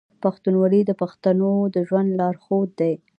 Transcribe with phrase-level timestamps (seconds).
[0.23, 2.93] پښتونولي د پښتنو د ژوند لارښود دی.